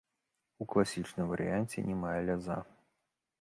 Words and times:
У 0.63 0.65
класічным 0.71 1.27
варыянце 1.33 1.85
не 1.91 1.95
мае 2.05 2.15
ляза. 2.31 2.59